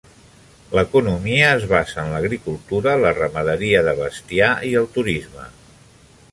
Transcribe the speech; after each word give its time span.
L'economia 0.77 1.51
es 1.57 1.67
basa 1.73 1.99
en 2.05 2.09
l'agricultura, 2.15 2.95
la 3.03 3.13
ramaderia 3.19 3.83
de 3.89 3.93
bestiar 4.03 4.51
i 4.71 4.73
el 4.83 4.89
turisme. 4.99 5.47